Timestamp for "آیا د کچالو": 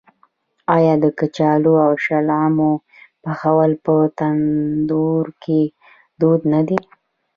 0.75-1.73